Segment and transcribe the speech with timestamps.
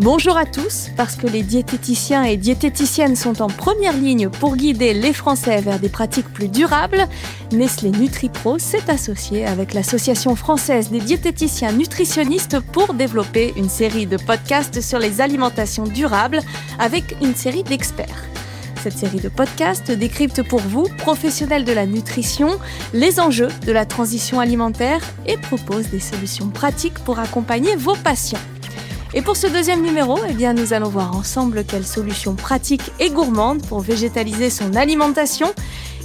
[0.00, 4.94] Bonjour à tous, parce que les diététiciens et diététiciennes sont en première ligne pour guider
[4.94, 7.08] les Français vers des pratiques plus durables,
[7.50, 14.18] Nestlé NutriPro s'est associé avec l'Association française des diététiciens nutritionnistes pour développer une série de
[14.18, 16.42] podcasts sur les alimentations durables
[16.78, 18.24] avec une série d'experts.
[18.80, 22.60] Cette série de podcasts décrypte pour vous, professionnels de la nutrition,
[22.92, 28.38] les enjeux de la transition alimentaire et propose des solutions pratiques pour accompagner vos patients.
[29.14, 33.08] Et pour ce deuxième numéro, eh bien, nous allons voir ensemble quelles solutions pratiques et
[33.08, 35.52] gourmandes pour végétaliser son alimentation.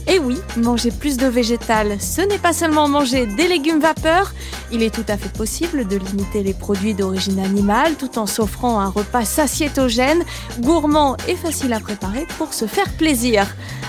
[0.08, 4.34] Et oui, manger plus de végétal, ce n'est pas seulement manger des légumes vapeur,
[4.72, 8.80] il est tout à fait possible de limiter les produits d'origine animale tout en s'offrant
[8.80, 10.24] un repas satiétogène,
[10.60, 13.46] gourmand et facile à préparer pour se faire plaisir.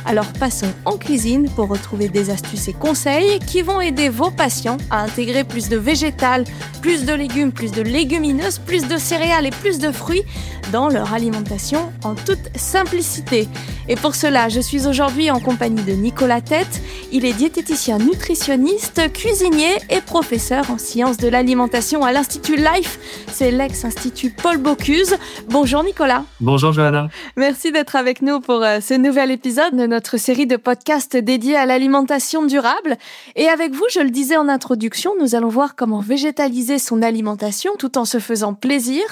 [0.07, 4.77] Alors passons en cuisine pour retrouver des astuces et conseils qui vont aider vos patients
[4.91, 6.45] à intégrer plus de végétal,
[6.83, 10.25] plus de légumes, plus de légumineuses, plus de céréales et plus de fruits
[10.71, 13.49] dans leur alimentation en toute simplicité.
[13.89, 16.83] Et pour cela, je suis aujourd'hui en compagnie de Nicolas Tête.
[17.13, 23.25] Il est diététicien nutritionniste, cuisinier et professeur en sciences de l'alimentation à l'Institut Life.
[23.33, 25.17] C'est l'ex-institut Paul Bocuse.
[25.49, 26.25] Bonjour Nicolas.
[26.43, 27.09] Bonjour Johanna.
[27.39, 31.57] Merci d'être avec nous pour euh, ce nouvel épisode de notre série de podcasts dédiés
[31.57, 32.99] à l'alimentation durable.
[33.35, 37.73] Et avec vous, je le disais en introduction, nous allons voir comment végétaliser son alimentation
[37.79, 39.03] tout en se faisant plaisir.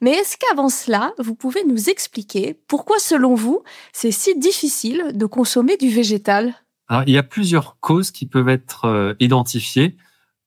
[0.00, 5.26] Mais est-ce qu'avant cela, vous pouvez nous expliquer pourquoi, selon vous, c'est si difficile de
[5.26, 6.29] consommer du végétal?
[6.88, 9.96] Alors, il y a plusieurs causes qui peuvent être euh, identifiées.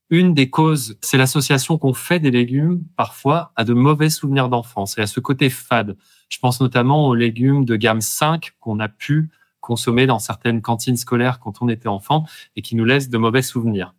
[0.09, 4.97] Une des causes, c'est l'association qu'on fait des légumes parfois à de mauvais souvenirs d'enfance
[4.97, 5.97] et à ce côté fade.
[6.29, 9.29] Je pense notamment aux légumes de gamme 5 qu'on a pu
[9.61, 13.41] consommer dans certaines cantines scolaires quand on était enfant et qui nous laissent de mauvais
[13.41, 13.95] souvenirs.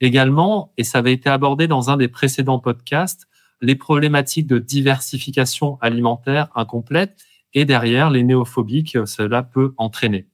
[0.00, 3.28] Également, et ça avait été abordé dans un des précédents podcasts,
[3.62, 7.16] les problématiques de diversification alimentaire incomplète
[7.54, 10.26] et derrière les néophobies que cela peut entraîner.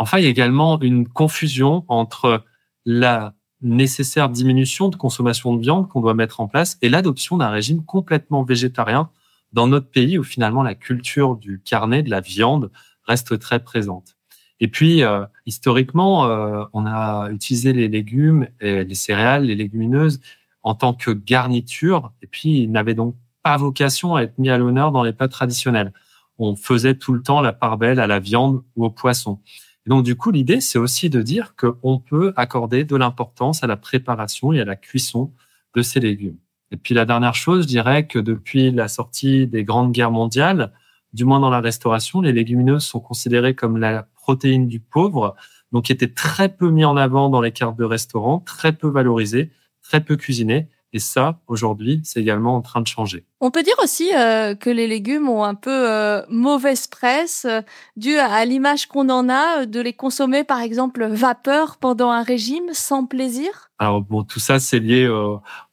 [0.00, 2.42] Enfin, il y a également une confusion entre
[2.86, 7.50] la nécessaire diminution de consommation de viande qu'on doit mettre en place et l'adoption d'un
[7.50, 9.10] régime complètement végétarien
[9.52, 12.70] dans notre pays où finalement la culture du carnet, de la viande,
[13.04, 14.16] reste très présente.
[14.58, 20.22] Et puis, euh, historiquement, euh, on a utilisé les légumes, et les céréales, les légumineuses
[20.62, 24.56] en tant que garniture, et puis ils n'avaient donc pas vocation à être mis à
[24.56, 25.92] l'honneur dans les plats traditionnels.
[26.38, 29.40] On faisait tout le temps la part belle à la viande ou au poisson.
[29.86, 33.66] Et donc, du coup, l'idée, c'est aussi de dire qu'on peut accorder de l'importance à
[33.66, 35.32] la préparation et à la cuisson
[35.74, 36.36] de ces légumes.
[36.70, 40.72] Et puis, la dernière chose, je dirais que depuis la sortie des grandes guerres mondiales,
[41.12, 45.34] du moins dans la restauration, les légumineuses sont considérées comme la protéine du pauvre,
[45.72, 48.88] donc qui était très peu mis en avant dans les cartes de restaurant, très peu
[48.88, 49.50] valorisées,
[49.82, 50.68] très peu cuisinées.
[50.92, 53.24] Et ça, aujourd'hui, c'est également en train de changer.
[53.40, 57.60] On peut dire aussi euh, que les légumes ont un peu euh, mauvaise presse euh,
[57.96, 62.70] due à, l'image qu'on en a de les consommer, par exemple, vapeur pendant un régime
[62.72, 63.70] sans plaisir?
[63.78, 65.08] Alors bon, tout ça, c'est lié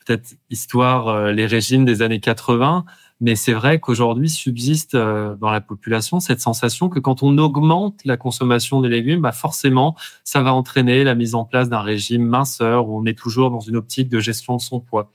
[0.08, 2.86] peut-être histoire les régimes des années 80.
[3.20, 8.02] Mais c'est vrai qu'aujourd'hui subsiste euh, dans la population cette sensation que quand on augmente
[8.06, 12.24] la consommation des légumes, bah forcément, ça va entraîner la mise en place d'un régime
[12.24, 15.12] minceur où on est toujours dans une optique de gestion de son poids.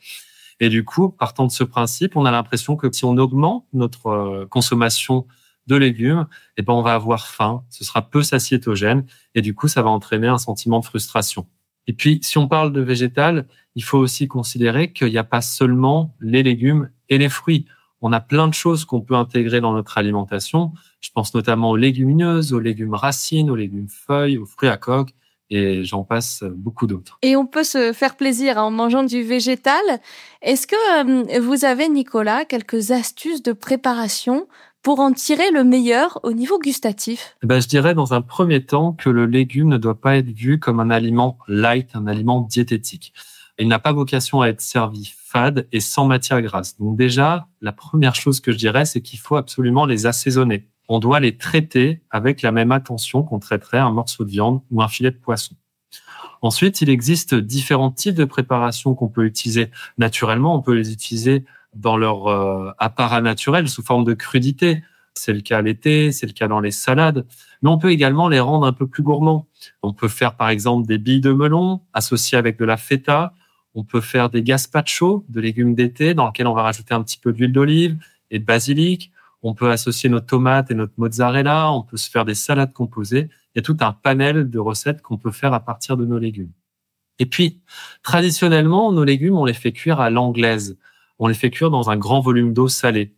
[0.58, 4.06] Et du coup, partant de ce principe, on a l'impression que si on augmente notre
[4.08, 5.26] euh, consommation
[5.68, 6.26] de légumes,
[6.56, 9.90] eh ben on va avoir faim, ce sera peu satiétogène et du coup, ça va
[9.90, 11.46] entraîner un sentiment de frustration.
[11.86, 15.40] Et puis, si on parle de végétal, il faut aussi considérer qu'il n'y a pas
[15.40, 17.66] seulement les légumes et les fruits
[18.02, 20.72] on a plein de choses qu'on peut intégrer dans notre alimentation.
[21.00, 25.10] Je pense notamment aux légumineuses, aux légumes racines, aux légumes feuilles, aux fruits à coque
[25.50, 27.18] et j'en passe beaucoup d'autres.
[27.22, 29.82] Et on peut se faire plaisir en mangeant du végétal.
[30.40, 34.48] Est-ce que euh, vous avez, Nicolas, quelques astuces de préparation
[34.82, 38.64] pour en tirer le meilleur au niveau gustatif eh ben, Je dirais dans un premier
[38.64, 42.40] temps que le légume ne doit pas être vu comme un aliment light, un aliment
[42.40, 43.12] diététique.
[43.58, 46.76] Il n'a pas vocation à être servi fade et sans matière grasse.
[46.78, 50.68] Donc déjà, la première chose que je dirais, c'est qu'il faut absolument les assaisonner.
[50.88, 54.82] On doit les traiter avec la même attention qu'on traiterait un morceau de viande ou
[54.82, 55.54] un filet de poisson.
[56.42, 60.56] Ensuite, il existe différents types de préparations qu'on peut utiliser naturellement.
[60.56, 64.82] On peut les utiliser dans leur euh, apparat naturel sous forme de crudité.
[65.14, 67.26] C'est le cas l'été, c'est le cas dans les salades.
[67.60, 69.46] Mais on peut également les rendre un peu plus gourmands.
[69.82, 73.34] On peut faire par exemple des billes de melon associées avec de la feta
[73.74, 77.18] on peut faire des gazpacho de légumes d'été dans lesquels on va rajouter un petit
[77.18, 77.98] peu d'huile d'olive
[78.30, 79.12] et de basilic.
[79.42, 81.72] On peut associer nos tomates et notre mozzarella.
[81.72, 83.28] On peut se faire des salades composées.
[83.54, 86.18] Il y a tout un panel de recettes qu'on peut faire à partir de nos
[86.18, 86.52] légumes.
[87.18, 87.60] Et puis,
[88.02, 90.78] traditionnellement, nos légumes, on les fait cuire à l'anglaise.
[91.24, 93.14] On les fait cuire dans un grand volume d'eau salée.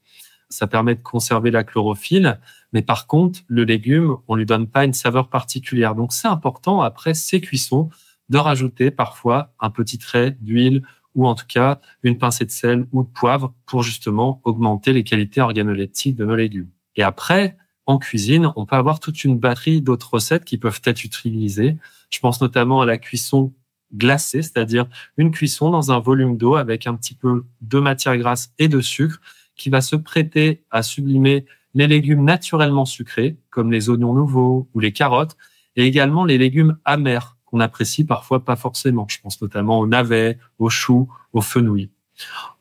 [0.51, 2.39] Ça permet de conserver la chlorophylle.
[2.75, 5.95] Mais par contre, le légume, on lui donne pas une saveur particulière.
[5.95, 7.89] Donc, c'est important après ces cuissons
[8.29, 10.83] de rajouter parfois un petit trait d'huile
[11.15, 15.03] ou en tout cas une pincée de sel ou de poivre pour justement augmenter les
[15.03, 16.69] qualités organoleptiques de nos légumes.
[16.97, 17.56] Et après,
[17.87, 21.79] en cuisine, on peut avoir toute une batterie d'autres recettes qui peuvent être utilisées.
[22.11, 23.55] Je pense notamment à la cuisson
[23.94, 24.87] glacée, c'est-à-dire
[25.17, 28.81] une cuisson dans un volume d'eau avec un petit peu de matière grasse et de
[28.81, 29.20] sucre
[29.56, 34.81] qui va se prêter à sublimer les légumes naturellement sucrés, comme les oignons nouveaux ou
[34.81, 35.37] les carottes,
[35.76, 39.06] et également les légumes amers qu'on apprécie parfois pas forcément.
[39.08, 41.91] Je pense notamment aux navets, aux choux, aux fenouils.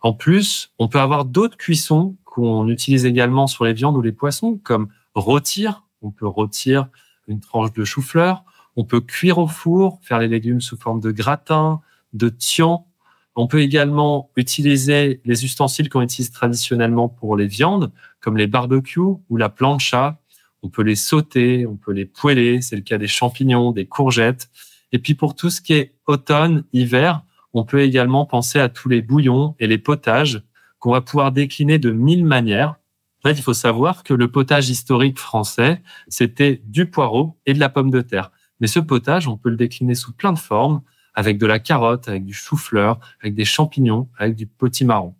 [0.01, 4.11] En plus, on peut avoir d'autres cuissons qu'on utilise également sur les viandes ou les
[4.11, 5.83] poissons, comme rôtir.
[6.01, 6.89] On peut rôtir
[7.27, 8.43] une tranche de chou-fleur.
[8.75, 11.81] On peut cuire au four, faire les légumes sous forme de gratin,
[12.13, 12.87] de tian.
[13.35, 18.99] On peut également utiliser les ustensiles qu'on utilise traditionnellement pour les viandes, comme les barbecues
[19.29, 20.19] ou la plancha.
[20.61, 22.61] On peut les sauter, on peut les poêler.
[22.61, 24.49] C'est le cas des champignons, des courgettes.
[24.91, 27.23] Et puis pour tout ce qui est automne, hiver,
[27.53, 30.43] on peut également penser à tous les bouillons et les potages
[30.79, 32.75] qu'on va pouvoir décliner de mille manières.
[33.23, 37.59] En fait, il faut savoir que le potage historique français, c'était du poireau et de
[37.59, 38.31] la pomme de terre.
[38.63, 40.83] Mais ce potage, on peut le décliner sous plein de formes,
[41.15, 45.15] avec de la carotte, avec du chou-fleur, avec des champignons, avec du potimarron.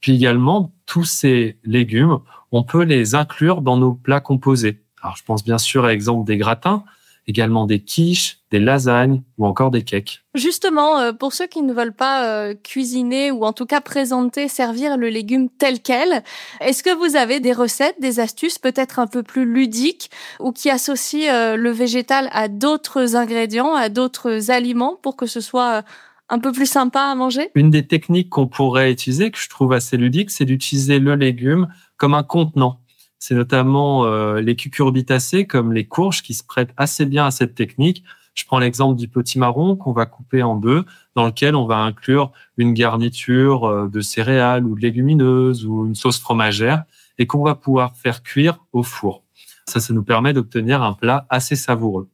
[0.00, 2.18] Puis également, tous ces légumes,
[2.52, 4.82] on peut les inclure dans nos plats composés.
[5.00, 6.84] Alors, je pense bien sûr à l'exemple des gratins,
[7.26, 10.22] également des quiches, des lasagnes ou encore des cakes.
[10.34, 14.48] Justement, euh, pour ceux qui ne veulent pas euh, cuisiner ou en tout cas présenter,
[14.48, 16.22] servir le légume tel quel,
[16.60, 20.70] est-ce que vous avez des recettes, des astuces peut-être un peu plus ludiques ou qui
[20.70, 25.82] associent euh, le végétal à d'autres ingrédients, à d'autres aliments pour que ce soit
[26.28, 27.50] un peu plus sympa à manger?
[27.54, 31.68] Une des techniques qu'on pourrait utiliser, que je trouve assez ludique, c'est d'utiliser le légume
[31.96, 32.80] comme un contenant.
[33.18, 37.54] C'est notamment euh, les cucurbitacées comme les courges qui se prêtent assez bien à cette
[37.54, 38.04] technique.
[38.34, 40.84] Je prends l'exemple du petit marron qu'on va couper en deux,
[41.14, 45.94] dans lequel on va inclure une garniture euh, de céréales ou de légumineuses ou une
[45.94, 46.84] sauce fromagère
[47.18, 49.22] et qu'on va pouvoir faire cuire au four.
[49.66, 52.08] Ça, ça nous permet d'obtenir un plat assez savoureux.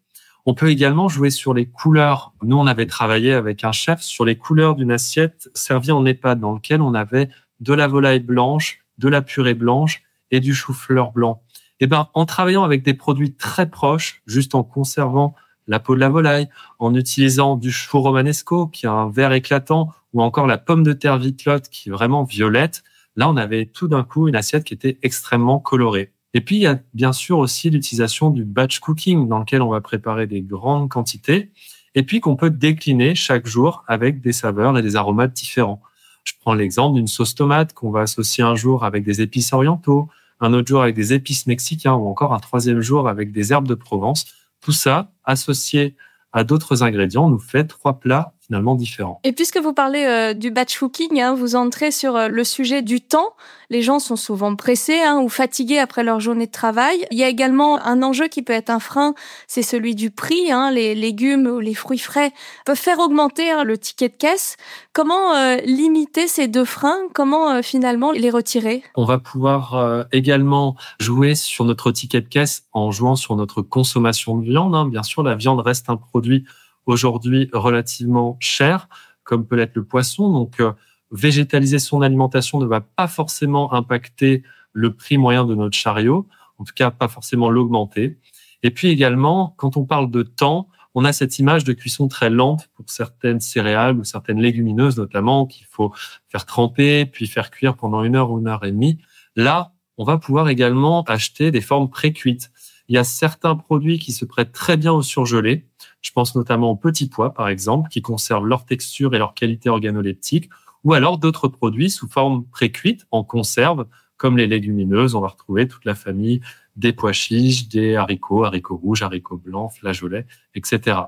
[0.47, 2.33] On peut également jouer sur les couleurs.
[2.43, 6.41] Nous, on avait travaillé avec un chef sur les couleurs d'une assiette servie en EHPAD
[6.41, 7.29] dans lequel on avait
[7.61, 11.43] de la volaille blanche, de la purée blanche et du chou-fleur blanc.
[11.79, 15.35] Eh ben, en travaillant avec des produits très proches, juste en conservant
[15.69, 16.49] la peau de la volaille,
[16.81, 20.93] en utilisant du chou romanesco qui a un vert éclatant, ou encore la pomme de
[20.93, 22.83] terre vitlotte qui est vraiment violette,
[23.17, 26.13] là, on avait tout d'un coup une assiette qui était extrêmement colorée.
[26.35, 29.69] Et puis, il y a bien sûr aussi l'utilisation du batch cooking dans lequel on
[29.69, 31.53] va préparer des grandes quantités
[31.95, 35.83] et puis qu'on peut décliner chaque jour avec des saveurs et des aromates différents.
[36.25, 40.09] Je prends l'exemple d'une sauce tomate qu'on va associer un jour avec des épices orientaux,
[40.43, 43.69] un autre jour avec des épices mexicains ou encore un troisième jour avec des herbes
[43.69, 44.27] de Provence.
[44.61, 45.97] Tout ça associé
[46.33, 49.21] à d'autres ingrédients nous fait trois plats différents.
[49.25, 52.83] Et puisque vous parlez euh, du batch cooking, hein, vous entrez sur euh, le sujet
[52.83, 53.33] du temps.
[53.71, 57.07] Les gens sont souvent pressés hein, ou fatigués après leur journée de travail.
[57.11, 59.15] Il y a également un enjeu qui peut être un frein,
[59.47, 60.53] c'est celui du prix.
[60.53, 60.71] Hein.
[60.71, 62.33] Les légumes ou les fruits frais
[62.67, 64.57] peuvent faire augmenter le ticket de caisse.
[64.93, 66.99] Comment euh, limiter ces deux freins?
[67.15, 68.83] Comment finalement les retirer?
[68.95, 74.37] On va pouvoir également jouer sur notre ticket de caisse en jouant sur notre consommation
[74.37, 74.91] de viande.
[74.91, 76.45] Bien sûr, la viande reste un produit
[76.87, 78.89] aujourd'hui relativement cher,
[79.25, 80.31] comme peut l'être le poisson.
[80.33, 80.73] Donc, euh,
[81.11, 86.27] végétaliser son alimentation ne va pas forcément impacter le prix moyen de notre chariot,
[86.59, 88.19] en tout cas pas forcément l'augmenter.
[88.63, 92.31] Et puis également, quand on parle de temps, on a cette image de cuisson très
[92.31, 95.93] lente pour certaines céréales ou certaines légumineuses notamment qu'il faut
[96.29, 98.99] faire tremper puis faire cuire pendant une heure ou une heure et demie.
[99.37, 102.51] Là, on va pouvoir également acheter des formes pré-cuites.
[102.89, 105.67] Il y a certains produits qui se prêtent très bien au surgelé.
[106.03, 109.69] Je pense notamment aux petits pois, par exemple, qui conservent leur texture et leur qualité
[109.71, 110.51] organoleptique,
[110.85, 115.15] ou alors d'autres produits sous forme pré-cuite en conserve, comme les légumineuses.
[115.15, 116.41] On va retrouver toute la famille
[116.77, 121.01] des pois chiches, des haricots, haricots rouges, haricots blancs, flageolets, etc.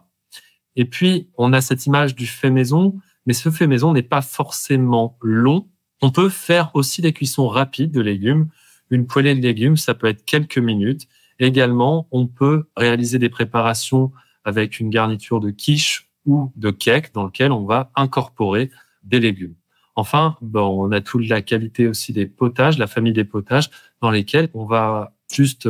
[0.76, 2.96] Et puis, on a cette image du fait maison,
[3.26, 5.68] mais ce fait maison n'est pas forcément long.
[6.02, 8.48] On peut faire aussi des cuissons rapides de légumes.
[8.90, 11.08] Une poêlée de légumes, ça peut être quelques minutes.
[11.38, 14.12] Également, on peut réaliser des préparations
[14.44, 18.70] avec une garniture de quiche ou de cake dans lequel on va incorporer
[19.02, 19.54] des légumes.
[19.96, 23.70] Enfin, on a toute la qualité aussi des potages, la famille des potages,
[24.00, 25.68] dans lesquels on va juste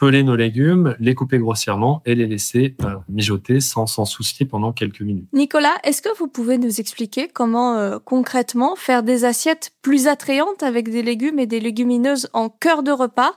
[0.00, 4.72] peler nos légumes, les couper grossièrement et les laisser euh, mijoter sans s'en soucier pendant
[4.72, 5.28] quelques minutes.
[5.34, 10.62] Nicolas, est-ce que vous pouvez nous expliquer comment euh, concrètement faire des assiettes plus attrayantes
[10.62, 13.32] avec des légumes et des légumineuses en cœur de repas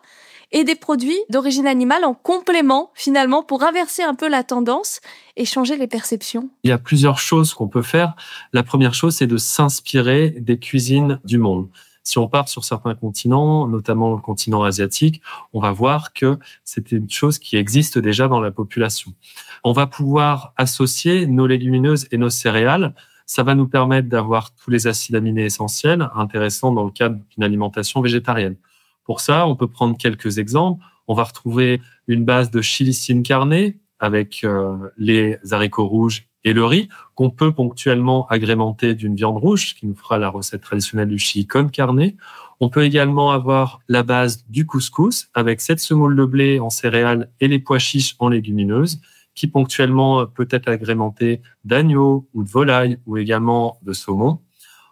[0.53, 5.01] et des produits d'origine animale en complément finalement pour inverser un peu la tendance
[5.35, 8.15] et changer les perceptions Il y a plusieurs choses qu'on peut faire.
[8.53, 11.67] La première chose, c'est de s'inspirer des cuisines du monde.
[12.03, 15.21] Si on part sur certains continents, notamment le continent asiatique,
[15.53, 19.13] on va voir que c'est une chose qui existe déjà dans la population.
[19.63, 22.93] On va pouvoir associer nos légumineuses et nos céréales.
[23.25, 27.43] Ça va nous permettre d'avoir tous les acides aminés essentiels intéressants dans le cadre d'une
[27.43, 28.57] alimentation végétarienne.
[29.03, 30.83] Pour ça, on peut prendre quelques exemples.
[31.07, 36.65] On va retrouver une base de chilicine carnée avec euh, les haricots rouges et le
[36.65, 41.07] riz, qu'on peut ponctuellement agrémenter d'une viande rouge, ce qui nous fera la recette traditionnelle
[41.07, 42.17] du con carné.
[42.59, 47.29] On peut également avoir la base du couscous avec cette semoule de blé en céréales
[47.39, 48.99] et les pois chiches en légumineuses,
[49.35, 54.39] qui ponctuellement peut être agrémenté d'agneau ou de volaille ou également de saumon.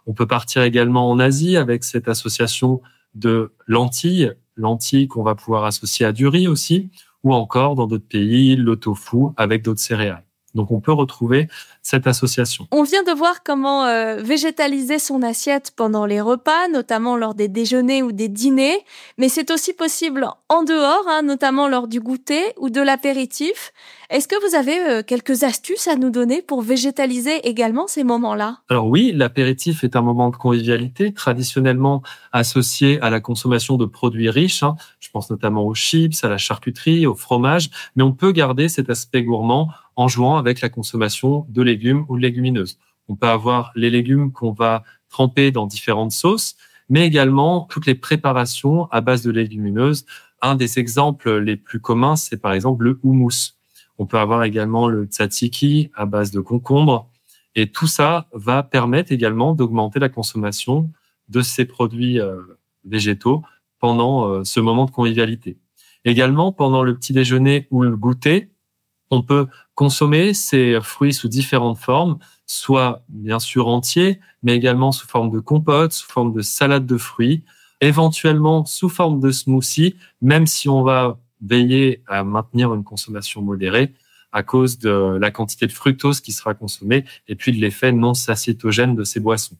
[0.08, 2.82] On peut partir également en Asie avec cette association
[3.16, 6.92] de lentilles, lentilles qu'on va pouvoir associer à du riz aussi,
[7.24, 10.26] ou encore dans d'autres pays, le tofu avec d'autres céréales.
[10.56, 11.48] Donc on peut retrouver
[11.82, 12.68] cette association.
[12.72, 17.48] On vient de voir comment euh, végétaliser son assiette pendant les repas, notamment lors des
[17.48, 18.80] déjeuners ou des dîners,
[19.18, 23.72] mais c'est aussi possible en dehors, hein, notamment lors du goûter ou de l'apéritif.
[24.10, 28.60] Est-ce que vous avez euh, quelques astuces à nous donner pour végétaliser également ces moments-là?
[28.70, 32.02] Alors oui, l'apéritif est un moment de convivialité traditionnellement
[32.34, 34.64] associé à la consommation de produits riches.
[34.64, 34.76] Hein.
[35.00, 38.90] Je pense notamment aux chips, à la charcuterie, au fromage, mais on peut garder cet
[38.90, 39.70] aspect gourmand
[40.02, 42.80] en jouant avec la consommation de légumes ou de légumineuses.
[43.08, 46.56] On peut avoir les légumes qu'on va tremper dans différentes sauces,
[46.90, 50.08] mais également toutes les préparations à base de légumineuses.
[50.42, 53.54] Un des exemples les plus communs, c'est par exemple le houmous.
[54.00, 57.08] On peut avoir également le tzatziki à base de concombre.
[57.54, 60.90] Et tout ça va permettre également d'augmenter la consommation
[61.30, 62.42] de ces produits euh,
[62.86, 63.44] végétaux
[63.78, 65.60] pendant euh, ce moment de convivialité.
[66.06, 68.52] Également, pendant le petit déjeuner ou le goûter,
[69.12, 69.48] on peut
[69.82, 75.40] consommer ces fruits sous différentes formes, soit bien sûr entiers, mais également sous forme de
[75.40, 77.44] compote, sous forme de salade de fruits,
[77.82, 83.96] éventuellement sous forme de smoothie, même si on va veiller à maintenir une consommation modérée
[84.32, 88.14] à cause de la quantité de fructose qui sera consommée et puis de l'effet non
[88.14, 89.58] satiétogène de ces boissons.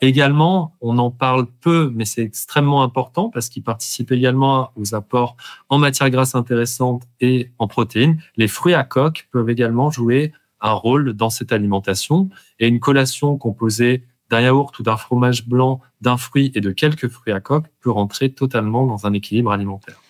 [0.00, 5.36] Également, on en parle peu, mais c'est extrêmement important parce qu'il participe également aux apports
[5.68, 8.20] en matières grasses intéressantes et en protéines.
[8.36, 13.36] Les fruits à coque peuvent également jouer un rôle dans cette alimentation et une collation
[13.36, 17.66] composée d'un yaourt ou d'un fromage blanc, d'un fruit et de quelques fruits à coque
[17.80, 20.00] peut rentrer totalement dans un équilibre alimentaire.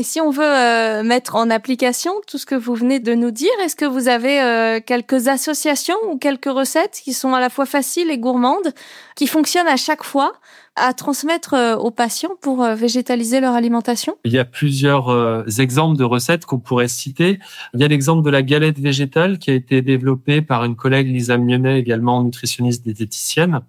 [0.00, 3.30] Et si on veut euh, mettre en application tout ce que vous venez de nous
[3.30, 7.50] dire, est-ce que vous avez euh, quelques associations ou quelques recettes qui sont à la
[7.50, 8.72] fois faciles et gourmandes,
[9.14, 10.32] qui fonctionnent à chaque fois
[10.74, 14.16] à transmettre euh, aux patients pour végétaliser leur alimentation?
[14.24, 17.38] Il y a plusieurs exemples de recettes qu'on pourrait citer.
[17.74, 21.08] Il y a l'exemple de la galette végétale qui a été développée par une collègue
[21.08, 23.60] Lisa Mionnet, également nutritionniste diététicienne,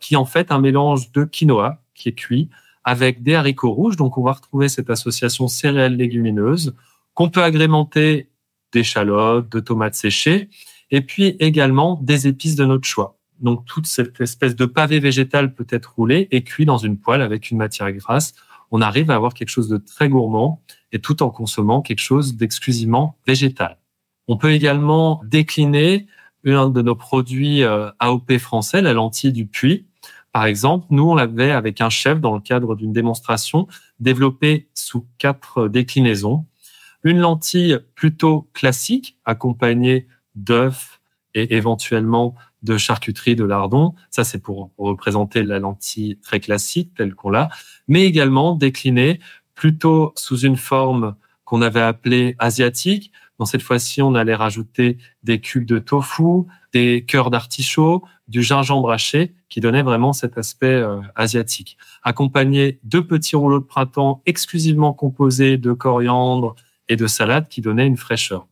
[0.00, 2.50] qui est en fait un mélange de quinoa qui est cuit
[2.84, 3.96] avec des haricots rouges.
[3.96, 6.74] Donc, on va retrouver cette association céréales légumineuses
[7.14, 8.30] qu'on peut agrémenter
[8.72, 10.48] d'échalotes, de tomates séchées,
[10.90, 13.18] et puis également des épices de notre choix.
[13.40, 17.22] Donc, toute cette espèce de pavé végétal peut être roulé et cuit dans une poêle
[17.22, 18.34] avec une matière grasse.
[18.70, 20.62] On arrive à avoir quelque chose de très gourmand
[20.92, 23.78] et tout en consommant quelque chose d'exclusivement végétal.
[24.28, 26.06] On peut également décliner
[26.46, 29.86] un de nos produits euh, AOP français, la lentille du puits,
[30.32, 33.66] par exemple, nous, on l'avait avec un chef dans le cadre d'une démonstration
[34.00, 36.46] développée sous quatre déclinaisons.
[37.04, 41.00] Une lentille plutôt classique, accompagnée d'œufs
[41.34, 43.94] et éventuellement de charcuterie de lardon.
[44.10, 47.50] Ça, c'est pour représenter la lentille très classique telle qu'on l'a,
[47.88, 49.20] mais également déclinée
[49.54, 53.12] plutôt sous une forme qu'on avait appelée asiatique.
[53.44, 59.34] Cette fois-ci, on allait rajouter des cubes de tofu, des cœurs d'artichaut, du gingembre haché,
[59.48, 61.76] qui donnait vraiment cet aspect euh, asiatique.
[62.02, 66.54] Accompagné de petits rouleaux de printemps exclusivement composés de coriandre
[66.88, 68.46] et de salade qui donnaient une fraîcheur.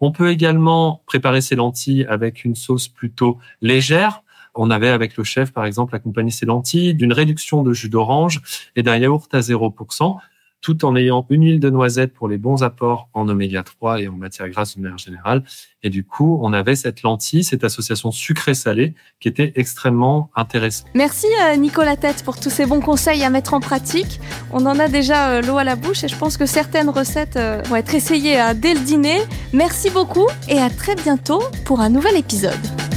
[0.00, 4.22] On peut également préparer ces lentilles avec une sauce plutôt légère.
[4.54, 8.40] On avait avec le chef, par exemple, accompagné ces lentilles d'une réduction de jus d'orange
[8.76, 10.16] et d'un yaourt à 0%.
[10.66, 14.08] Tout en ayant une huile de noisette pour les bons apports en oméga 3 et
[14.08, 15.44] en matière grasse de manière générale.
[15.84, 20.88] Et du coup, on avait cette lentille, cette association sucré-salé qui était extrêmement intéressante.
[20.92, 24.18] Merci euh, Nicolas Tête pour tous ces bons conseils à mettre en pratique.
[24.52, 27.36] On en a déjà euh, l'eau à la bouche et je pense que certaines recettes
[27.36, 29.18] euh, vont être essayées dès le dîner.
[29.52, 32.95] Merci beaucoup et à très bientôt pour un nouvel épisode.